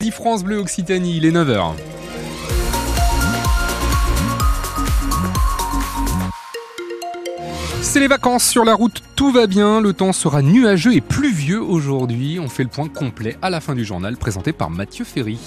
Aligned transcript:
10 0.00 0.12
France 0.12 0.44
Bleu 0.44 0.58
Occitanie, 0.58 1.16
il 1.16 1.24
est 1.24 1.32
9h. 1.32 1.72
C'est 7.82 7.98
les 7.98 8.06
vacances 8.06 8.46
sur 8.46 8.64
la 8.64 8.76
route, 8.76 9.02
tout 9.16 9.32
va 9.32 9.48
bien, 9.48 9.80
le 9.80 9.92
temps 9.92 10.12
sera 10.12 10.40
nuageux 10.40 10.94
et 10.94 11.00
pluvieux 11.00 11.60
aujourd'hui. 11.60 12.38
On 12.38 12.48
fait 12.48 12.62
le 12.62 12.68
point 12.68 12.88
complet 12.88 13.36
à 13.42 13.50
la 13.50 13.60
fin 13.60 13.74
du 13.74 13.84
journal 13.84 14.16
présenté 14.16 14.52
par 14.52 14.70
Mathieu 14.70 15.04
Ferry. 15.04 15.40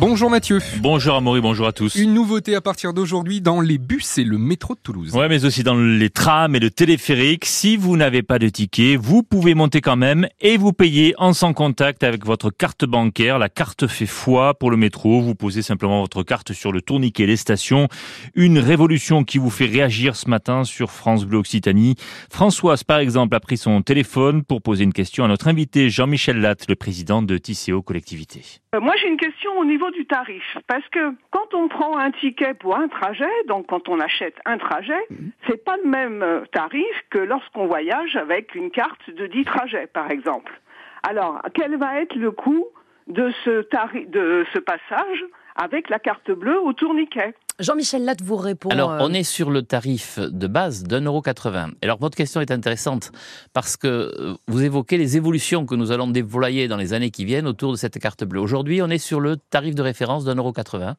Bonjour 0.00 0.30
Mathieu. 0.30 0.60
Bonjour 0.78 1.14
Amaury, 1.14 1.42
bonjour 1.42 1.66
à 1.66 1.72
tous. 1.72 1.94
Une 1.96 2.14
nouveauté 2.14 2.54
à 2.54 2.62
partir 2.62 2.94
d'aujourd'hui 2.94 3.42
dans 3.42 3.60
les 3.60 3.76
bus 3.76 4.16
et 4.16 4.24
le 4.24 4.38
métro 4.38 4.74
de 4.74 4.80
Toulouse. 4.80 5.14
Ouais, 5.14 5.28
mais 5.28 5.44
aussi 5.44 5.62
dans 5.62 5.74
les 5.76 6.08
trams 6.08 6.56
et 6.56 6.58
le 6.58 6.70
téléphérique. 6.70 7.44
Si 7.44 7.76
vous 7.76 7.98
n'avez 7.98 8.22
pas 8.22 8.38
de 8.38 8.48
ticket, 8.48 8.96
vous 8.96 9.22
pouvez 9.22 9.52
monter 9.54 9.82
quand 9.82 9.96
même 9.96 10.26
et 10.40 10.56
vous 10.56 10.72
payez 10.72 11.12
en 11.18 11.34
sans 11.34 11.52
contact 11.52 12.02
avec 12.02 12.24
votre 12.24 12.48
carte 12.48 12.86
bancaire. 12.86 13.38
La 13.38 13.50
carte 13.50 13.88
fait 13.88 14.06
foi 14.06 14.54
pour 14.54 14.70
le 14.70 14.78
métro. 14.78 15.20
Vous 15.20 15.34
posez 15.34 15.60
simplement 15.60 16.00
votre 16.00 16.22
carte 16.22 16.54
sur 16.54 16.72
le 16.72 16.80
tourniquet 16.80 17.26
des 17.26 17.36
stations. 17.36 17.88
Une 18.34 18.58
révolution 18.58 19.22
qui 19.22 19.36
vous 19.36 19.50
fait 19.50 19.66
réagir 19.66 20.16
ce 20.16 20.30
matin 20.30 20.64
sur 20.64 20.92
France 20.92 21.26
Bleu 21.26 21.36
Occitanie. 21.36 21.96
Françoise, 22.30 22.84
par 22.84 23.00
exemple, 23.00 23.36
a 23.36 23.40
pris 23.40 23.58
son 23.58 23.82
téléphone 23.82 24.44
pour 24.44 24.62
poser 24.62 24.84
une 24.84 24.94
question 24.94 25.26
à 25.26 25.28
notre 25.28 25.48
invité 25.48 25.90
Jean-Michel 25.90 26.38
Latte, 26.38 26.64
le 26.70 26.74
président 26.74 27.20
de 27.20 27.36
Tisséo 27.36 27.82
Collectivité. 27.82 28.40
Euh, 28.74 28.80
moi, 28.80 28.94
j'ai 28.96 29.08
une 29.08 29.16
question 29.16 29.58
au 29.58 29.64
niveau 29.64 29.90
du 29.90 30.06
tarif. 30.06 30.56
Parce 30.68 30.86
que 30.88 31.12
quand 31.30 31.54
on 31.54 31.68
prend 31.68 31.98
un 31.98 32.10
ticket 32.12 32.54
pour 32.54 32.76
un 32.76 32.88
trajet, 32.88 33.30
donc 33.48 33.66
quand 33.66 33.88
on 33.88 33.98
achète 33.98 34.36
un 34.44 34.58
trajet, 34.58 35.00
mhm. 35.10 35.32
c'est 35.48 35.64
pas 35.64 35.76
le 35.82 35.88
même 35.88 36.22
euh, 36.22 36.44
tarif 36.52 37.04
que 37.10 37.18
lorsqu'on 37.18 37.66
voyage 37.66 38.16
avec 38.16 38.54
une 38.54 38.70
carte 38.70 39.10
de 39.10 39.26
10 39.26 39.44
trajets, 39.44 39.88
par 39.88 40.10
exemple. 40.10 40.60
Alors, 41.02 41.40
quel 41.54 41.76
va 41.76 42.00
être 42.00 42.14
le 42.14 42.30
coût 42.30 42.66
de 43.08 43.32
ce, 43.44 43.62
tarif, 43.62 44.08
de 44.08 44.46
ce 44.52 44.58
passage 44.58 45.24
avec 45.56 45.88
la 45.88 45.98
carte 45.98 46.30
bleue 46.30 46.60
au 46.60 46.72
tourniquet? 46.72 47.34
Jean-Michel 47.60 48.04
Latte 48.04 48.22
vous 48.22 48.36
répond. 48.36 48.70
Alors, 48.70 48.92
euh, 48.92 48.98
on 49.02 49.12
est 49.12 49.22
sur 49.22 49.50
le 49.50 49.62
tarif 49.62 50.18
de 50.18 50.46
base 50.46 50.82
d'un 50.82 51.02
euro 51.02 51.20
quatre-vingts. 51.20 51.72
Alors, 51.82 51.98
votre 51.98 52.16
question 52.16 52.40
est 52.40 52.50
intéressante 52.50 53.12
parce 53.52 53.76
que 53.76 53.86
euh, 53.86 54.34
vous 54.48 54.62
évoquez 54.64 54.96
les 54.96 55.16
évolutions 55.16 55.66
que 55.66 55.74
nous 55.74 55.92
allons 55.92 56.08
déployer 56.08 56.68
dans 56.68 56.76
les 56.78 56.94
années 56.94 57.10
qui 57.10 57.24
viennent 57.24 57.46
autour 57.46 57.72
de 57.72 57.76
cette 57.76 57.98
carte 57.98 58.24
bleue. 58.24 58.40
Aujourd'hui, 58.40 58.80
on 58.82 58.88
est 58.88 58.98
sur 58.98 59.20
le 59.20 59.36
tarif 59.36 59.74
de 59.74 59.82
référence 59.82 60.24
d'un 60.24 60.34
euro 60.34 60.52
quatre-vingts. 60.52 60.96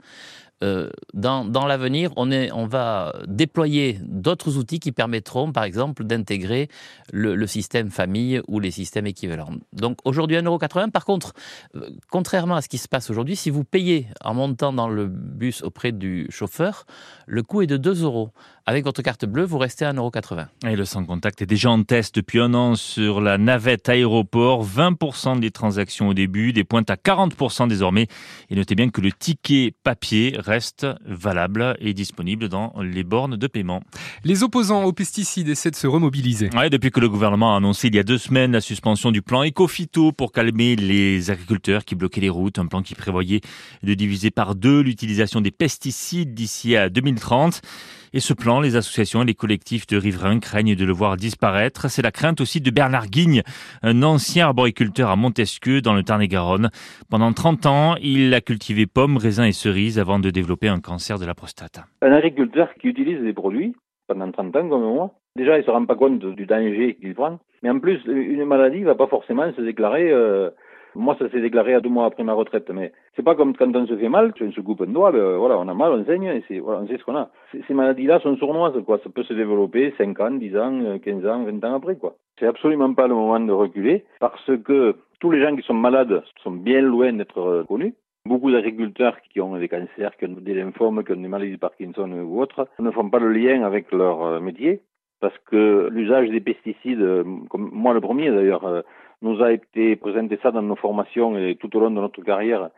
Euh, 0.63 0.89
dans, 1.13 1.65
l'avenir, 1.65 2.11
on, 2.17 2.65
va 2.67 3.13
déployer 3.27 3.99
d'autres 4.03 4.57
outils 4.57 4.79
qui 4.79 4.91
permettront, 4.91 5.51
par 5.51 5.63
exemple, 5.63 6.03
d'intégrer 6.03 6.69
le, 7.11 7.35
le, 7.35 7.47
système 7.47 7.89
famille 7.89 8.41
ou 8.47 8.59
les 8.59 8.71
systèmes 8.71 9.07
équivalents. 9.07 9.51
Donc 9.73 9.97
aujourd'hui, 10.05 10.37
1,80€. 10.37 10.91
Par 10.91 11.05
contre, 11.05 11.33
euh, 11.75 11.89
contrairement 12.09 12.55
à 12.55 12.61
ce 12.61 12.69
qui 12.69 12.77
se 12.77 12.87
passe 12.87 13.09
aujourd'hui, 13.09 13.35
si 13.35 13.49
vous 13.49 13.63
payez 13.63 14.07
en 14.23 14.33
montant 14.33 14.71
dans 14.71 14.87
le 14.87 15.07
bus 15.07 15.63
auprès 15.63 15.91
du 15.91 16.27
chauffeur, 16.29 16.85
le 17.25 17.43
coût 17.43 17.61
est 17.61 17.67
de 17.67 17.77
2 17.77 18.03
euros. 18.03 18.31
Avec 18.67 18.85
votre 18.85 19.01
carte 19.01 19.25
bleue, 19.25 19.43
vous 19.43 19.57
restez 19.57 19.85
à 19.85 19.91
1,80€. 19.91 20.45
Et 20.67 20.75
le 20.75 20.85
sans 20.85 21.03
contact 21.03 21.41
est 21.41 21.47
déjà 21.47 21.71
en 21.71 21.81
test 21.81 22.13
depuis 22.13 22.39
un 22.39 22.53
an 22.53 22.75
sur 22.75 23.19
la 23.19 23.39
navette 23.39 23.89
aéroport. 23.89 24.63
20% 24.63 25.39
des 25.39 25.49
transactions 25.49 26.09
au 26.09 26.13
début, 26.13 26.53
des 26.53 26.63
pointes 26.63 26.91
à 26.91 26.95
40% 26.95 27.67
désormais. 27.67 28.07
Et 28.51 28.55
notez 28.55 28.75
bien 28.75 28.89
que 28.89 29.01
le 29.01 29.11
ticket 29.11 29.73
papier 29.83 30.35
reste 30.37 30.85
valable 31.05 31.75
et 31.79 31.95
disponible 31.95 32.49
dans 32.49 32.73
les 32.81 33.03
bornes 33.03 33.35
de 33.35 33.47
paiement. 33.47 33.81
Les 34.23 34.43
opposants 34.43 34.83
aux 34.83 34.93
pesticides 34.93 35.49
essaient 35.49 35.71
de 35.71 35.75
se 35.75 35.87
remobiliser. 35.87 36.51
Ouais, 36.55 36.69
depuis 36.69 36.91
que 36.91 36.99
le 36.99 37.09
gouvernement 37.09 37.55
a 37.55 37.57
annoncé 37.57 37.87
il 37.87 37.95
y 37.95 37.99
a 37.99 38.03
deux 38.03 38.19
semaines 38.19 38.51
la 38.51 38.61
suspension 38.61 39.11
du 39.11 39.23
plan 39.23 39.43
Ecofito 39.43 40.11
pour 40.11 40.31
calmer 40.31 40.75
les 40.75 41.31
agriculteurs 41.31 41.83
qui 41.83 41.95
bloquaient 41.95 42.21
les 42.21 42.29
routes, 42.29 42.59
un 42.59 42.67
plan 42.67 42.83
qui 42.83 42.93
prévoyait 42.93 43.41
de 43.81 43.93
diviser 43.95 44.29
par 44.29 44.53
deux 44.53 44.81
l'utilisation 44.81 45.41
des 45.41 45.51
pesticides 45.51 46.35
d'ici 46.35 46.75
à 46.75 46.89
2030. 46.89 47.61
Et 48.13 48.19
ce 48.19 48.33
plan, 48.33 48.59
les 48.59 48.75
associations 48.75 49.21
et 49.21 49.25
les 49.25 49.33
collectifs 49.33 49.87
de 49.87 49.95
riverains 49.95 50.39
craignent 50.39 50.75
de 50.75 50.83
le 50.83 50.91
voir 50.91 51.15
disparaître. 51.15 51.89
C'est 51.89 52.01
la 52.01 52.11
crainte 52.11 52.41
aussi 52.41 52.59
de 52.59 52.69
Bernard 52.69 53.07
Guigne, 53.07 53.41
un 53.83 54.03
ancien 54.03 54.47
arboriculteur 54.47 55.09
à 55.09 55.15
Montesquieu 55.15 55.81
dans 55.81 55.93
le 55.93 56.03
Tarn-et-Garonne. 56.03 56.71
Pendant 57.09 57.31
30 57.31 57.65
ans, 57.67 57.95
il 58.01 58.33
a 58.33 58.41
cultivé 58.41 58.85
pommes, 58.85 59.15
raisins 59.15 59.45
et 59.45 59.53
cerises 59.53 59.97
avant 59.97 60.19
de 60.19 60.29
développer 60.29 60.67
un 60.67 60.81
cancer 60.81 61.19
de 61.19 61.25
la 61.25 61.33
prostate. 61.33 61.79
Un 62.01 62.11
agriculteur 62.11 62.73
qui 62.81 62.87
utilise 62.89 63.21
des 63.21 63.33
produits 63.33 63.73
pendant 64.07 64.29
30 64.29 64.55
ans 64.57 64.67
comme 64.67 64.81
moi, 64.81 65.11
déjà 65.37 65.57
il 65.57 65.63
se 65.63 65.71
rend 65.71 65.85
pas 65.85 65.95
compte 65.95 66.19
du 66.19 66.45
danger 66.45 66.97
qu'il 66.99 67.15
prend. 67.15 67.39
Mais 67.63 67.69
en 67.69 67.79
plus, 67.79 68.01
une 68.07 68.43
maladie 68.43 68.83
va 68.83 68.95
pas 68.95 69.07
forcément 69.07 69.49
se 69.53 69.61
déclarer 69.61 70.11
euh, 70.11 70.49
moi, 70.95 71.15
ça 71.19 71.29
s'est 71.29 71.41
déclaré 71.41 71.73
à 71.73 71.79
deux 71.79 71.89
mois 71.89 72.05
après 72.05 72.23
ma 72.23 72.33
retraite, 72.33 72.69
mais 72.69 72.91
c'est 73.15 73.23
pas 73.23 73.35
comme 73.35 73.55
quand 73.55 73.75
on 73.75 73.87
se 73.87 73.95
fait 73.95 74.09
mal, 74.09 74.33
on 74.39 74.51
se 74.51 74.61
coupe 74.61 74.81
un 74.81 74.87
doigt, 74.87 75.11
ben, 75.11 75.37
voilà, 75.37 75.57
on 75.57 75.67
a 75.67 75.73
mal, 75.73 75.91
on 75.91 76.05
saigne, 76.05 76.41
et 76.49 76.59
voilà, 76.59 76.81
on 76.81 76.87
sait 76.87 76.97
ce 76.97 77.03
qu'on 77.03 77.15
a. 77.15 77.29
Ces 77.67 77.73
maladies-là 77.73 78.19
sont 78.19 78.35
sournoises, 78.37 78.81
quoi. 78.85 78.99
Ça 79.03 79.09
peut 79.09 79.23
se 79.23 79.33
développer 79.33 79.93
5 79.97 80.19
ans, 80.19 80.31
10 80.31 80.57
ans, 80.57 80.99
15 80.99 81.25
ans, 81.25 81.43
20 81.43 81.63
ans 81.63 81.75
après, 81.75 81.95
quoi. 81.95 82.15
C'est 82.39 82.47
absolument 82.47 82.93
pas 82.93 83.07
le 83.07 83.15
moment 83.15 83.39
de 83.39 83.51
reculer, 83.51 84.05
parce 84.19 84.51
que 84.63 84.95
tous 85.21 85.31
les 85.31 85.41
gens 85.41 85.55
qui 85.55 85.61
sont 85.61 85.75
malades 85.75 86.23
sont 86.43 86.51
bien 86.51 86.81
loin 86.81 87.13
d'être 87.13 87.39
euh, 87.39 87.63
connus. 87.63 87.93
Beaucoup 88.25 88.51
d'agriculteurs 88.51 89.17
qui 89.31 89.39
ont 89.39 89.57
des 89.57 89.67
cancers, 89.67 90.15
qui 90.17 90.25
ont 90.25 90.35
des 90.39 90.53
lymphomes, 90.53 91.03
qui 91.03 91.11
ont 91.11 91.15
des 91.15 91.27
maladies 91.27 91.53
de 91.53 91.57
Parkinson 91.57 92.11
ou 92.11 92.41
autres, 92.41 92.67
ne 92.79 92.91
font 92.91 93.09
pas 93.09 93.19
le 93.19 93.31
lien 93.31 93.63
avec 93.63 93.91
leur 93.91 94.23
euh, 94.23 94.39
métier 94.39 94.81
parce 95.21 95.37
que 95.45 95.87
l'usage 95.91 96.29
des 96.29 96.41
pesticides, 96.41 97.01
euh, 97.01 97.23
comme 97.49 97.69
moi 97.71 97.93
le 97.93 98.01
premier 98.01 98.31
d'ailleurs, 98.31 98.83
nous 99.21 99.41
a 99.41 99.51
été 99.51 99.95
présenté 99.95 100.39
ça 100.41 100.51
dans 100.51 100.61
nos 100.61 100.75
formations 100.75 101.37
et 101.37 101.55
tout 101.55 101.75
au 101.75 101.79
long 101.79 101.91
de 101.91 101.95
notre 101.95 102.21
carrière 102.21 102.69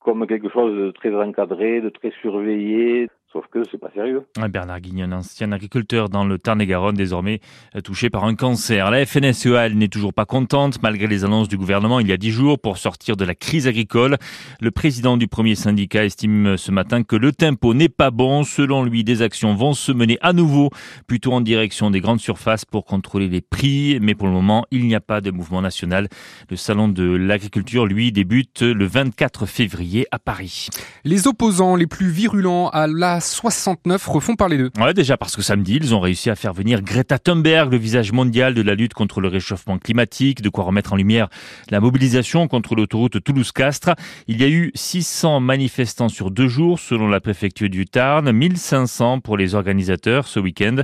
comme 0.00 0.26
quelque 0.28 0.48
chose 0.48 0.72
de 0.78 0.90
très 0.92 1.12
encadré, 1.12 1.80
de 1.80 1.88
très 1.88 2.12
surveillé, 2.22 3.08
Sauf 3.32 3.44
que 3.50 3.62
c'est 3.70 3.78
pas 3.78 3.90
sérieux. 3.92 4.22
Bernard 4.48 4.80
Guignon, 4.80 5.10
ancien 5.10 5.50
agriculteur 5.50 6.08
dans 6.08 6.24
le 6.24 6.38
Tarn-et-Garonne, 6.38 6.94
désormais 6.94 7.40
euh, 7.74 7.80
touché 7.80 8.08
par 8.08 8.24
un 8.24 8.36
cancer. 8.36 8.88
La 8.90 9.04
FNSEA, 9.04 9.66
elle 9.66 9.76
n'est 9.76 9.88
toujours 9.88 10.14
pas 10.14 10.24
contente, 10.24 10.80
malgré 10.80 11.08
les 11.08 11.24
annonces 11.24 11.48
du 11.48 11.56
gouvernement 11.56 11.98
il 11.98 12.06
y 12.06 12.12
a 12.12 12.16
dix 12.16 12.30
jours 12.30 12.56
pour 12.58 12.78
sortir 12.78 13.16
de 13.16 13.24
la 13.24 13.34
crise 13.34 13.66
agricole. 13.66 14.16
Le 14.60 14.70
président 14.70 15.16
du 15.16 15.26
premier 15.26 15.56
syndicat 15.56 16.04
estime 16.04 16.56
ce 16.56 16.70
matin 16.70 17.02
que 17.02 17.16
le 17.16 17.32
tempo 17.32 17.74
n'est 17.74 17.88
pas 17.88 18.12
bon. 18.12 18.44
Selon 18.44 18.84
lui, 18.84 19.02
des 19.02 19.22
actions 19.22 19.54
vont 19.56 19.74
se 19.74 19.90
mener 19.90 20.18
à 20.20 20.32
nouveau, 20.32 20.70
plutôt 21.08 21.32
en 21.32 21.40
direction 21.40 21.90
des 21.90 22.00
grandes 22.00 22.20
surfaces 22.20 22.64
pour 22.64 22.84
contrôler 22.84 23.28
les 23.28 23.40
prix. 23.40 23.98
Mais 24.00 24.14
pour 24.14 24.28
le 24.28 24.34
moment, 24.34 24.66
il 24.70 24.86
n'y 24.86 24.94
a 24.94 25.00
pas 25.00 25.20
de 25.20 25.32
mouvement 25.32 25.62
national. 25.62 26.08
Le 26.48 26.56
salon 26.56 26.88
de 26.88 27.04
l'agriculture, 27.04 27.86
lui, 27.86 28.12
débute 28.12 28.62
le 28.62 28.86
24 28.86 29.46
février 29.46 30.06
à 30.12 30.20
Paris. 30.20 30.68
Les 31.04 31.26
opposants 31.26 31.74
les 31.74 31.88
plus 31.88 32.08
virulents 32.08 32.68
à 32.68 32.86
la 32.86 33.15
69 33.20 34.06
refont 34.06 34.36
parler 34.36 34.58
d'eux. 34.58 34.70
Ouais, 34.78 34.94
déjà 34.94 35.16
parce 35.16 35.36
que 35.36 35.42
samedi, 35.42 35.76
ils 35.76 35.94
ont 35.94 36.00
réussi 36.00 36.30
à 36.30 36.36
faire 36.36 36.52
venir 36.52 36.82
Greta 36.82 37.18
Thunberg, 37.18 37.70
le 37.72 37.78
visage 37.78 38.12
mondial 38.12 38.54
de 38.54 38.62
la 38.62 38.74
lutte 38.74 38.94
contre 38.94 39.20
le 39.20 39.28
réchauffement 39.28 39.78
climatique, 39.78 40.42
de 40.42 40.48
quoi 40.48 40.64
remettre 40.64 40.92
en 40.92 40.96
lumière 40.96 41.28
la 41.70 41.80
mobilisation 41.80 42.48
contre 42.48 42.74
l'autoroute 42.74 43.22
Toulouse-Castres. 43.22 43.94
Il 44.28 44.40
y 44.40 44.44
a 44.44 44.48
eu 44.48 44.72
600 44.74 45.40
manifestants 45.40 46.08
sur 46.08 46.30
deux 46.30 46.48
jours, 46.48 46.78
selon 46.78 47.08
la 47.08 47.20
préfecture 47.20 47.68
du 47.68 47.86
Tarn, 47.86 48.30
1500 48.30 49.20
pour 49.20 49.36
les 49.36 49.54
organisateurs 49.54 50.26
ce 50.26 50.40
week-end, 50.40 50.76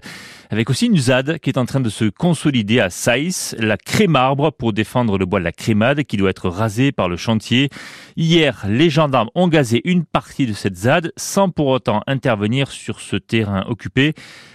avec 0.50 0.70
aussi 0.70 0.86
une 0.86 0.98
ZAD 0.98 1.38
qui 1.38 1.50
est 1.50 1.58
en 1.58 1.66
train 1.66 1.80
de 1.80 1.88
se 1.88 2.04
consolider 2.04 2.80
à 2.80 2.90
Saïs, 2.90 3.56
la 3.58 3.76
crémarbre 3.76 4.52
pour 4.52 4.72
défendre 4.72 5.18
le 5.18 5.26
bois 5.26 5.38
de 5.38 5.44
la 5.44 5.52
crémade 5.52 6.02
qui 6.04 6.16
doit 6.16 6.30
être 6.30 6.48
rasé 6.48 6.92
par 6.92 7.08
le 7.08 7.16
chantier. 7.16 7.70
Hier, 8.16 8.64
les 8.68 8.90
gendarmes 8.90 9.30
ont 9.34 9.48
gazé 9.48 9.80
une 9.84 10.04
partie 10.04 10.46
de 10.46 10.52
cette 10.52 10.76
ZAD 10.76 11.12
sans 11.16 11.48
pour 11.48 11.68
autant 11.68 12.02
intervenir 12.22 12.70
sur 12.70 13.00
ce 13.00 13.16
terrain 13.16 13.64
occupé. 13.66 14.14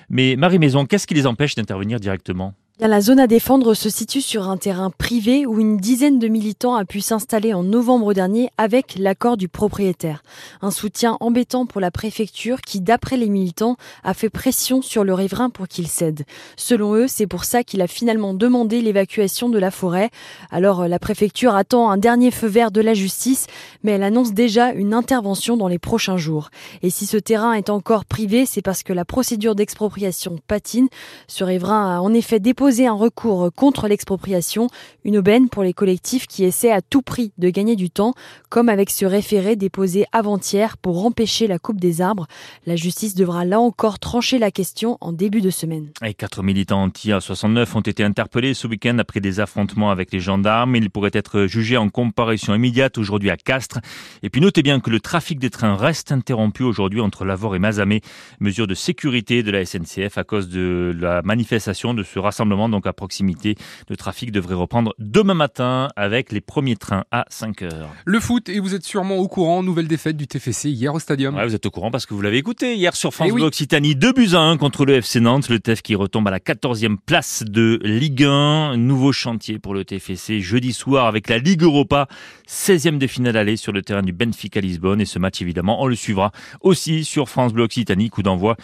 Mais 0.09 0.37
Marie 0.37 0.57
Maison, 0.57 0.85
qu'est-ce 0.85 1.05
qui 1.05 1.15
les 1.15 1.27
empêche 1.27 1.55
d'intervenir 1.55 1.99
directement? 1.99 2.53
La 2.79 3.01
zone 3.01 3.19
à 3.19 3.25
défendre 3.25 3.73
se 3.73 3.89
situe 3.89 4.21
sur 4.21 4.47
un 4.47 4.55
terrain 4.55 4.91
privé 4.91 5.47
où 5.47 5.59
une 5.59 5.77
dizaine 5.77 6.19
de 6.19 6.27
militants 6.27 6.75
a 6.75 6.85
pu 6.85 7.01
s'installer 7.01 7.55
en 7.55 7.63
novembre 7.63 8.13
dernier 8.13 8.51
avec 8.59 8.95
l'accord 8.99 9.35
du 9.35 9.47
propriétaire. 9.47 10.21
Un 10.61 10.69
soutien 10.69 11.17
embêtant 11.19 11.65
pour 11.65 11.81
la 11.81 11.89
préfecture 11.89 12.61
qui, 12.61 12.79
d'après 12.79 13.17
les 13.17 13.29
militants, 13.29 13.77
a 14.03 14.13
fait 14.13 14.29
pression 14.29 14.83
sur 14.83 15.03
le 15.03 15.15
riverain 15.15 15.49
pour 15.49 15.67
qu'il 15.67 15.87
cède. 15.87 16.23
Selon 16.55 16.93
eux, 16.93 17.07
c'est 17.07 17.25
pour 17.25 17.45
ça 17.45 17.63
qu'il 17.63 17.81
a 17.81 17.87
finalement 17.87 18.35
demandé 18.35 18.79
l'évacuation 18.81 19.49
de 19.49 19.57
la 19.57 19.71
forêt. 19.71 20.11
Alors 20.51 20.87
la 20.87 20.99
préfecture 20.99 21.55
attend 21.55 21.89
un 21.89 21.97
dernier 21.97 22.29
feu 22.29 22.47
vert 22.47 22.69
de 22.69 22.81
la 22.81 22.93
justice, 22.93 23.47
mais 23.81 23.93
elle 23.93 24.03
annonce 24.03 24.33
déjà 24.33 24.71
une 24.71 24.93
intervention 24.93 25.57
dans 25.57 25.67
les 25.67 25.79
prochains 25.79 26.17
jours. 26.17 26.51
Et 26.83 26.91
si 26.91 27.07
ce 27.07 27.17
terrain 27.17 27.53
est 27.53 27.71
encore 27.71 28.05
privé, 28.05 28.45
c'est 28.45 28.61
parce 28.61 28.83
que 28.83 28.93
la 28.93 29.03
procédure 29.03 29.55
d'expropriation 29.55 30.37
patine. 30.45 30.89
Ce 31.27 31.43
riverain 31.43 31.95
a 31.95 32.01
en 32.01 32.13
effet 32.13 32.39
déposé 32.39 32.66
déposer 32.67 32.87
un 32.87 32.95
recours 32.95 33.49
contre 33.55 33.87
l'expropriation, 33.87 34.67
une 35.05 35.19
aubaine 35.19 35.47
pour 35.47 35.63
les 35.63 35.71
collectifs 35.71 36.27
qui 36.27 36.43
essaient 36.43 36.73
à 36.73 36.81
tout 36.81 37.01
prix 37.01 37.31
de 37.37 37.49
gagner 37.49 37.77
du 37.77 37.89
temps, 37.89 38.13
comme 38.49 38.67
avec 38.67 38.89
ce 38.89 39.05
référé 39.05 39.55
déposé 39.55 40.05
avant-hier 40.11 40.75
pour 40.77 41.05
empêcher 41.05 41.47
la 41.47 41.59
coupe 41.59 41.79
des 41.79 42.01
arbres. 42.01 42.27
La 42.65 42.75
justice 42.75 43.15
devra 43.15 43.45
là 43.45 43.61
encore 43.61 43.99
trancher 43.99 44.37
la 44.37 44.51
question 44.51 44.97
en 44.99 45.13
début 45.13 45.39
de 45.39 45.49
semaine. 45.49 45.91
Et 46.03 46.13
quatre 46.13 46.43
militants 46.43 46.83
anti-A69 46.83 47.77
ont 47.77 47.79
été 47.79 48.03
interpellés 48.03 48.53
ce 48.53 48.67
week-end 48.67 48.97
après 48.97 49.21
des 49.21 49.39
affrontements 49.39 49.89
avec 49.89 50.11
les 50.11 50.19
gendarmes. 50.19 50.75
Ils 50.75 50.89
pourraient 50.89 51.11
être 51.13 51.45
jugés 51.45 51.77
en 51.77 51.87
comparution 51.87 52.53
immédiate 52.53 52.97
aujourd'hui 52.97 53.29
à 53.29 53.37
Castres. 53.37 53.79
Et 54.23 54.29
puis 54.29 54.41
notez 54.41 54.61
bien 54.61 54.81
que 54.81 54.89
le 54.89 54.99
trafic 54.99 55.39
des 55.39 55.51
trains 55.51 55.77
reste 55.77 56.11
interrompu 56.11 56.63
aujourd'hui 56.63 56.99
entre 56.99 57.23
Lavore 57.23 57.55
et 57.55 57.59
Mazamet. 57.59 58.01
Mesure 58.41 58.67
de 58.67 58.75
sécurité 58.75 59.41
de 59.41 59.51
la 59.51 59.65
SNCF 59.65 60.17
à 60.17 60.25
cause 60.25 60.49
de 60.49 60.93
la 60.99 61.21
manifestation 61.21 61.93
de 61.93 62.03
ce 62.03 62.19
rassemblement 62.19 62.56
donc 62.57 62.87
à 62.87 62.93
proximité. 62.93 63.55
Le 63.89 63.95
trafic 63.95 64.31
devrait 64.31 64.55
reprendre 64.55 64.93
demain 64.99 65.33
matin 65.35 65.89
avec 65.95 66.31
les 66.31 66.41
premiers 66.41 66.75
trains 66.75 67.05
à 67.11 67.25
5 67.29 67.61
heures. 67.61 67.89
Le 68.05 68.19
foot, 68.19 68.49
et 68.49 68.59
vous 68.59 68.73
êtes 68.73 68.83
sûrement 68.83 69.17
au 69.17 69.27
courant, 69.27 69.63
nouvelle 69.63 69.87
défaite 69.87 70.17
du 70.17 70.27
TFC 70.27 70.69
hier 70.69 70.93
au 70.93 70.99
stadium. 70.99 71.35
Ouais, 71.35 71.45
vous 71.45 71.55
êtes 71.55 71.65
au 71.65 71.71
courant 71.71 71.91
parce 71.91 72.05
que 72.05 72.13
vous 72.13 72.21
l'avez 72.21 72.37
écouté 72.37 72.75
hier 72.75 72.95
sur 72.95 73.13
France 73.13 73.27
Eh 73.29 73.31
oui. 73.31 73.39
Bleu 73.39 73.47
Occitanie. 73.47 73.95
2 73.95 74.13
buts 74.13 74.29
à 74.33 74.39
1 74.39 74.57
contre 74.57 74.85
le 74.85 74.95
FC 74.95 75.19
Nantes. 75.19 75.49
Le 75.49 75.59
TEF 75.59 75.81
qui 75.81 75.95
retombe 75.95 76.27
à 76.27 76.31
la 76.31 76.39
14e 76.39 76.97
place 77.05 77.43
de 77.45 77.79
Ligue 77.83 78.23
1. 78.23 78.77
Nouveau 78.77 79.11
chantier 79.11 79.59
pour 79.59 79.73
le 79.73 79.85
TFC 79.85 80.41
jeudi 80.41 80.73
soir 80.73 81.05
avec 81.07 81.29
la 81.29 81.37
Ligue 81.37 81.63
Europa. 81.63 82.07
16e 82.49 82.97
de 82.97 83.07
finale 83.07 83.37
aller 83.37 83.57
sur 83.57 83.71
le 83.71 83.81
terrain 83.81 84.01
du 84.01 84.13
Benfica 84.13 84.59
Lisbonne. 84.59 85.01
Et 85.01 85.05
ce 85.05 85.19
match, 85.19 85.41
évidemment, 85.41 85.81
on 85.81 85.87
le 85.87 85.95
suivra 85.95 86.31
aussi 86.61 87.03
sur 87.03 87.29
France 87.29 87.53
Bleu 87.53 87.63
Occitanie. 87.63 88.09
Coup 88.09 88.23
d'envoi 88.23 88.55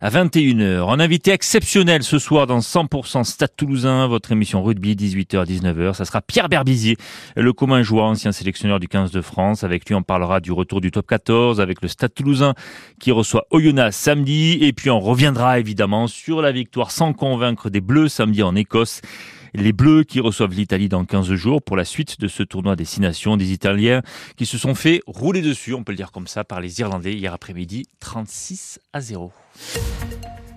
à 0.00 0.10
21h. 0.10 0.92
Un 0.92 1.00
invité 1.00 1.32
exceptionnel 1.32 2.02
ce 2.02 2.18
soir 2.18 2.46
dans 2.46 2.60
100% 2.60 3.24
Stade 3.24 3.50
Toulousain, 3.56 4.06
votre 4.06 4.30
émission 4.30 4.62
rugby 4.62 4.94
18h-19h. 4.94 5.94
Ça 5.94 6.04
sera 6.04 6.22
Pierre 6.22 6.48
Berbizier, 6.48 6.96
le 7.34 7.52
commun 7.52 7.82
joie, 7.82 8.04
ancien 8.04 8.30
sélectionneur 8.30 8.78
du 8.78 8.86
15 8.86 9.10
de 9.10 9.20
France. 9.20 9.64
Avec 9.64 9.88
lui, 9.88 9.94
on 9.96 10.02
parlera 10.02 10.40
du 10.40 10.52
retour 10.52 10.80
du 10.80 10.92
top 10.92 11.06
14 11.06 11.60
avec 11.60 11.82
le 11.82 11.88
Stade 11.88 12.14
Toulousain 12.14 12.54
qui 13.00 13.10
reçoit 13.10 13.46
Oyonnax 13.50 13.96
samedi. 13.96 14.58
Et 14.60 14.72
puis 14.72 14.90
on 14.90 15.00
reviendra 15.00 15.58
évidemment 15.58 16.06
sur 16.06 16.42
la 16.42 16.52
victoire 16.52 16.92
sans 16.92 17.12
convaincre 17.12 17.68
des 17.68 17.80
Bleus 17.80 18.08
samedi 18.08 18.42
en 18.42 18.54
Écosse. 18.54 19.00
Les 19.54 19.72
Bleus 19.72 20.04
qui 20.04 20.20
reçoivent 20.20 20.52
l'Italie 20.54 20.88
dans 20.88 21.04
15 21.04 21.32
jours 21.34 21.62
pour 21.62 21.76
la 21.76 21.84
suite 21.84 22.20
de 22.20 22.28
ce 22.28 22.42
tournoi 22.42 22.76
Destination 22.76 23.36
des 23.36 23.52
Italiens 23.52 24.02
qui 24.36 24.46
se 24.46 24.58
sont 24.58 24.74
fait 24.74 25.00
rouler 25.06 25.42
dessus, 25.42 25.74
on 25.74 25.84
peut 25.84 25.92
le 25.92 25.96
dire 25.96 26.12
comme 26.12 26.26
ça, 26.26 26.44
par 26.44 26.60
les 26.60 26.80
Irlandais 26.80 27.14
hier 27.14 27.32
après-midi, 27.32 27.84
36 28.00 28.80
à 28.92 29.00
0. 29.00 29.32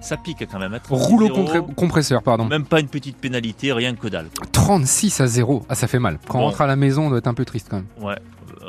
Ça 0.01 0.17
pique 0.17 0.45
quand 0.51 0.57
même. 0.59 0.73
hein, 0.73 0.79
36 0.83 1.05
Rouleau 1.07 1.27
0. 1.27 1.35
contre- 1.61 1.75
compresseur, 1.75 2.23
pardon. 2.23 2.45
Même 2.45 2.65
pas 2.65 2.79
une 2.79 2.88
petite 2.88 3.17
pénalité, 3.17 3.71
rien 3.71 3.93
que 3.95 4.07
dalle. 4.07 4.27
36 4.51 5.21
à 5.21 5.27
0. 5.27 5.63
Ah, 5.69 5.75
ça 5.75 5.88
fait 5.88 5.99
mal. 5.99 6.17
Quand 6.27 6.39
on 6.39 6.43
rentre 6.45 6.61
à 6.61 6.67
la 6.67 6.75
maison, 6.75 7.05
on 7.05 7.09
doit 7.09 7.19
être 7.19 7.27
un 7.27 7.33
peu 7.35 7.45
triste 7.45 7.67
quand 7.69 7.77
même. 7.77 7.85
Ouais, 7.99 8.15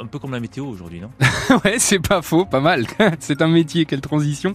un 0.02 0.06
peu 0.06 0.19
comme 0.19 0.32
la 0.32 0.40
météo 0.40 0.66
aujourd'hui, 0.66 1.00
non 1.00 1.10
ouais, 1.64 1.76
c'est 1.78 2.00
pas 2.00 2.22
faux, 2.22 2.44
pas 2.44 2.60
mal. 2.60 2.87
c'est 3.20 3.40
un 3.40 3.46
métier, 3.46 3.84
quelle 3.84 4.00
transition. 4.00 4.52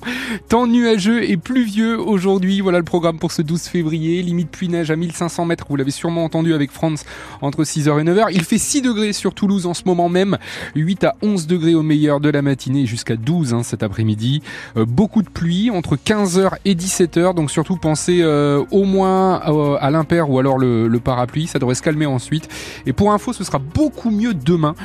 Temps 0.49 0.67
nuageux 0.67 1.23
et 1.29 1.37
pluvieux 1.37 1.97
aujourd'hui. 1.97 2.59
Voilà 2.59 2.79
le 2.79 2.83
programme 2.83 3.17
pour 3.17 3.31
ce 3.31 3.41
12 3.41 3.63
février. 3.63 4.21
Limite 4.21 4.49
pluie-neige 4.49 4.91
à 4.91 4.97
1500 4.97 5.45
mètres. 5.45 5.65
Vous 5.69 5.77
l'avez 5.77 5.91
sûrement 5.91 6.25
entendu 6.25 6.53
avec 6.53 6.71
France 6.71 7.05
entre 7.41 7.63
6h 7.63 8.01
et 8.01 8.03
9h. 8.03 8.27
Il 8.31 8.43
fait 8.43 8.57
6 8.57 8.81
degrés 8.81 9.13
sur 9.13 9.33
Toulouse 9.33 9.65
en 9.67 9.73
ce 9.73 9.83
moment 9.85 10.09
même. 10.09 10.37
8 10.75 11.05
à 11.05 11.15
11 11.21 11.47
degrés 11.47 11.75
au 11.75 11.83
meilleur 11.83 12.19
de 12.19 12.29
la 12.29 12.41
matinée 12.41 12.85
jusqu'à 12.85 13.15
12 13.15 13.53
hein, 13.53 13.63
cet 13.63 13.83
après-midi. 13.83 14.41
Euh, 14.75 14.85
beaucoup 14.85 15.21
de 15.21 15.29
pluie 15.29 15.71
entre 15.71 15.95
15h 15.95 16.55
et 16.65 16.75
17h. 16.75 17.35
Donc 17.35 17.51
surtout 17.51 17.77
pensez 17.77 18.19
euh, 18.21 18.65
au 18.71 18.83
moins 18.83 19.41
euh, 19.47 19.77
à 19.79 19.91
l'impair 19.91 20.29
ou 20.29 20.39
alors 20.39 20.57
le, 20.57 20.89
le 20.89 20.99
parapluie. 20.99 21.47
Ça 21.47 21.57
devrait 21.57 21.75
se 21.75 21.81
calmer 21.81 22.05
ensuite. 22.05 22.49
Et 22.85 22.91
pour 22.91 23.13
info, 23.13 23.31
ce 23.31 23.45
sera 23.45 23.59
beaucoup 23.59 24.11
mieux 24.11 24.33
demain. 24.33 24.75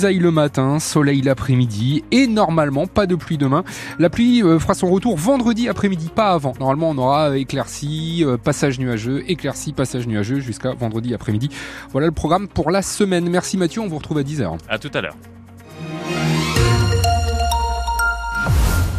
Grisaille 0.00 0.18
le 0.18 0.30
matin, 0.30 0.78
soleil 0.78 1.20
l'après-midi 1.20 2.04
et 2.10 2.26
normalement 2.26 2.86
pas 2.86 3.04
de 3.04 3.14
pluie 3.16 3.36
demain. 3.36 3.64
La 3.98 4.08
pluie 4.08 4.42
euh, 4.42 4.58
fera 4.58 4.72
son 4.72 4.88
retour 4.88 5.18
vendredi 5.18 5.68
après-midi, 5.68 6.08
pas 6.14 6.30
avant. 6.30 6.54
Normalement, 6.58 6.88
on 6.88 6.96
aura 6.96 7.36
éclairci, 7.36 8.24
euh, 8.24 8.38
passage 8.38 8.78
nuageux, 8.78 9.22
éclairci, 9.28 9.74
passage 9.74 10.06
nuageux 10.06 10.40
jusqu'à 10.40 10.72
vendredi 10.72 11.12
après-midi. 11.12 11.50
Voilà 11.90 12.06
le 12.06 12.14
programme 12.14 12.48
pour 12.48 12.70
la 12.70 12.80
semaine. 12.80 13.28
Merci 13.28 13.58
Mathieu, 13.58 13.82
on 13.82 13.88
vous 13.88 13.98
retrouve 13.98 14.16
à 14.16 14.22
10h. 14.22 14.56
À 14.70 14.78
tout 14.78 14.90
à 14.94 15.02
l'heure. 15.02 15.16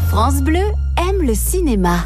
France 0.09 0.43
Bleu 0.43 0.65
aime 0.97 1.25
le 1.25 1.33
cinéma. 1.33 2.05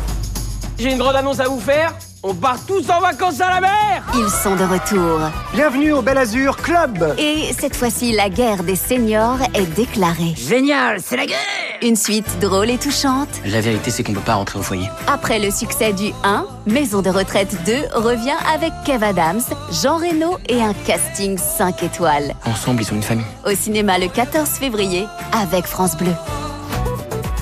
J'ai 0.80 0.94
une 0.94 1.00
grande 1.00 1.18
annonce 1.18 1.42
à 1.42 1.50
vous 1.50 1.60
faire. 1.60 1.94
On 2.28 2.34
part 2.34 2.58
tous 2.66 2.90
en 2.90 3.02
vacances 3.02 3.40
à 3.40 3.52
la 3.52 3.62
mer 3.62 4.04
Ils 4.16 4.30
sont 4.32 4.56
de 4.56 4.64
retour. 4.64 5.20
Bienvenue 5.54 5.94
au 5.94 6.02
Bel 6.02 6.18
Azur 6.18 6.58
Club 6.58 7.14
Et 7.20 7.54
cette 7.56 7.76
fois-ci, 7.76 8.14
la 8.14 8.30
guerre 8.30 8.64
des 8.64 8.76
seniors 8.76 9.38
est 9.54 9.68
déclarée. 9.76 10.34
Génial, 10.36 11.02
c'est 11.06 11.18
la 11.18 11.28
guerre 11.28 11.38
Une 11.84 11.96
suite 11.96 12.40
drôle 12.42 12.72
et 12.72 12.80
touchante. 12.80 13.30
La 13.46 13.62
vérité, 13.62 13.92
c'est 13.92 14.04
qu'on 14.04 14.14
peut 14.14 14.22
pas 14.22 14.34
rentrer 14.34 14.58
au 14.58 14.64
foyer. 14.64 14.90
Après 15.06 15.38
le 15.38 15.52
succès 15.52 15.94
du 15.94 16.14
1, 16.24 16.48
Maison 16.66 17.04
de 17.04 17.12
retraite 17.12 17.64
2 17.64 17.74
revient 17.94 18.38
avec 18.52 18.74
Kev 18.86 19.06
Adams, 19.06 19.44
Jean 19.84 19.98
Reno 19.98 20.40
et 20.50 20.64
un 20.64 20.74
casting 20.88 21.38
5 21.38 21.84
étoiles. 21.84 22.34
Ensemble, 22.46 22.82
ils 22.82 22.86
sont 22.86 22.96
une 22.96 23.04
famille. 23.04 23.26
Au 23.46 23.54
cinéma 23.54 24.00
le 24.00 24.08
14 24.08 24.50
février 24.50 25.06
avec 25.32 25.68
France 25.68 25.96
Bleu. 25.96 26.14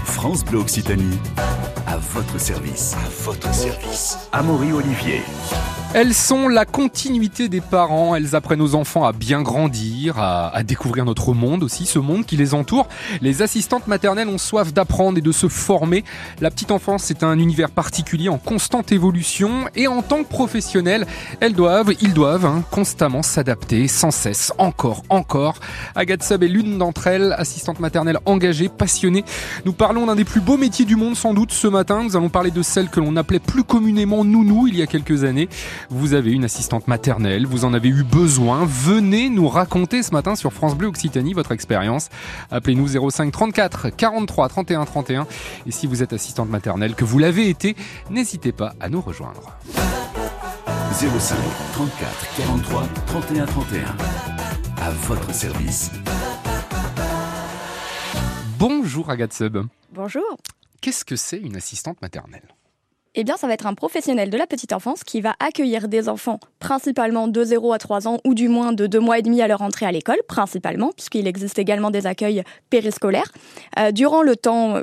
France 0.03 0.43
Bleu 0.43 0.59
Occitanie, 0.59 1.17
votre 2.13 2.39
service. 2.39 2.93
À 2.93 3.09
votre 3.23 3.51
service. 3.53 4.17
Amaury 4.31 4.71
Olivier. 4.71 5.21
Elles 5.95 6.15
sont 6.15 6.47
la 6.47 6.65
continuité 6.65 7.49
des 7.49 7.61
parents, 7.61 8.15
elles 8.15 8.35
apprennent 8.35 8.63
aux 8.63 8.73
enfants 8.73 9.05
à 9.05 9.11
bien 9.11 9.43
grandir, 9.43 10.17
à, 10.17 10.63
découvrir 10.63 11.05
notre 11.05 11.35
monde 11.35 11.61
aussi, 11.61 11.85
ce 11.85 11.99
monde 11.99 12.25
qui 12.25 12.35
les 12.35 12.55
entoure. 12.55 12.87
Les 13.21 13.43
assistantes 13.43 13.85
maternelles 13.85 14.27
ont 14.27 14.39
soif 14.39 14.73
d'apprendre 14.73 15.19
et 15.19 15.21
de 15.21 15.31
se 15.31 15.47
former. 15.47 16.03
La 16.41 16.49
petite 16.49 16.71
enfance, 16.71 17.03
c'est 17.03 17.21
un 17.21 17.37
univers 17.37 17.69
particulier 17.69 18.27
en 18.27 18.39
constante 18.39 18.91
évolution 18.91 19.67
et 19.75 19.87
en 19.87 20.01
tant 20.01 20.23
que 20.23 20.29
professionnels, 20.29 21.05
elles 21.41 21.53
doivent, 21.53 21.93
ils 22.01 22.13
doivent 22.13 22.47
hein, 22.47 22.63
constamment 22.71 23.21
s'adapter 23.21 23.87
sans 23.87 24.09
cesse, 24.09 24.51
encore, 24.57 25.03
encore. 25.09 25.59
Agathe 25.93 26.23
Sub 26.23 26.41
est 26.41 26.47
l'une 26.47 26.79
d'entre 26.79 27.05
elles, 27.05 27.35
assistante 27.37 27.79
maternelle 27.79 28.17
engagée, 28.25 28.67
passionnée. 28.67 29.23
Nous 29.65 29.73
parlons 29.73 30.07
d'un 30.07 30.15
des 30.15 30.25
plus 30.25 30.41
beaux 30.41 30.57
métiers 30.57 30.85
du 30.85 30.95
monde 30.95 31.15
sans 31.15 31.35
doute 31.35 31.51
ce 31.51 31.67
matin. 31.67 32.01
Nous 32.03 32.15
allons 32.15 32.29
parler 32.29 32.49
de 32.49 32.63
celle 32.63 32.89
que 32.89 32.99
l'on 32.99 33.15
appelait 33.15 33.37
plus 33.37 33.63
communément 33.63 34.25
nounou 34.25 34.65
il 34.65 34.75
y 34.75 34.81
a 34.81 34.87
quelques 34.87 35.23
années. 35.23 35.49
Vous 35.89 36.13
avez 36.13 36.31
une 36.31 36.43
assistante 36.43 36.87
maternelle, 36.87 37.45
vous 37.45 37.65
en 37.65 37.73
avez 37.73 37.89
eu 37.89 38.03
besoin. 38.03 38.65
Venez 38.65 39.29
nous 39.29 39.47
raconter 39.47 40.03
ce 40.03 40.11
matin 40.11 40.35
sur 40.35 40.53
France 40.53 40.75
Bleu 40.75 40.87
Occitanie 40.87 41.33
votre 41.33 41.51
expérience. 41.51 42.09
Appelez-nous 42.51 43.09
05 43.09 43.31
34 43.31 43.89
43 43.89 44.49
31 44.49 44.85
31. 44.85 45.27
Et 45.65 45.71
si 45.71 45.87
vous 45.87 46.03
êtes 46.03 46.13
assistante 46.13 46.49
maternelle, 46.49 46.95
que 46.95 47.05
vous 47.05 47.19
l'avez 47.19 47.49
été, 47.49 47.75
n'hésitez 48.09 48.51
pas 48.51 48.73
à 48.79 48.89
nous 48.89 49.01
rejoindre. 49.01 49.57
05 50.93 51.37
34 51.73 52.35
43 52.37 52.83
31 53.07 53.45
31. 53.45 53.85
À 54.81 54.89
votre 54.91 55.33
service. 55.33 55.91
Bonjour 58.59 59.09
Agathe 59.09 59.33
Sub. 59.33 59.57
Bonjour. 59.93 60.37
Qu'est-ce 60.81 61.05
que 61.05 61.15
c'est 61.15 61.39
une 61.39 61.55
assistante 61.55 62.01
maternelle? 62.01 62.43
Eh 63.15 63.23
bien, 63.23 63.37
ça 63.37 63.45
va 63.45 63.53
être 63.53 63.67
un 63.67 63.75
professionnel 63.75 64.31
de 64.31 64.37
la 64.37 64.47
petite 64.47 64.73
enfance 64.73 65.03
qui 65.03 65.21
va 65.21 65.35
accueillir 65.39 65.87
des 65.87 66.09
enfants, 66.09 66.39
principalement 66.57 67.27
de 67.27 67.43
0 67.43 67.71
à 67.71 67.77
3 67.77 68.07
ans, 68.07 68.19
ou 68.25 68.33
du 68.33 68.47
moins 68.47 68.73
de 68.73 68.87
2 68.87 68.99
mois 68.99 69.19
et 69.19 69.21
demi 69.21 69.41
à 69.41 69.47
leur 69.47 69.61
entrée 69.61 69.85
à 69.85 69.91
l'école, 69.91 70.17
principalement, 70.27 70.91
puisqu'il 70.95 71.27
existe 71.27 71.59
également 71.59 71.91
des 71.91 72.07
accueils 72.07 72.43
périscolaires, 72.71 73.31
euh, 73.77 73.91
durant 73.91 74.23
le 74.23 74.35
temps 74.35 74.81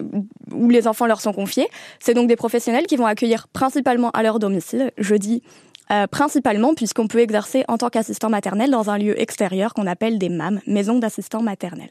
où 0.53 0.71
les 0.71 0.87
enfants 0.87 1.07
leur 1.07 1.21
sont 1.21 1.33
confiés. 1.33 1.69
C'est 1.99 2.15
donc 2.15 2.29
des 2.29 2.37
professionnels 2.37 2.87
qui 2.87 2.97
vont 2.97 3.07
accueillir 3.07 3.49
principalement 3.49 4.11
à 4.13 4.23
leur 4.23 4.39
domicile, 4.39 4.93
je 4.97 5.17
dis 5.17 5.43
euh, 5.91 6.07
principalement 6.07 6.75
puisqu'on 6.75 7.09
peut 7.09 7.19
exercer 7.19 7.65
en 7.67 7.77
tant 7.77 7.89
qu'assistant 7.89 8.29
maternel 8.29 8.71
dans 8.71 8.91
un 8.91 8.99
lieu 8.99 9.21
extérieur 9.21 9.75
qu'on 9.75 9.89
appelle 9.89 10.19
des 10.19 10.29
MAM, 10.29 10.61
maisons 10.69 11.01
d'assistants 11.01 11.43
maternels. 11.43 11.91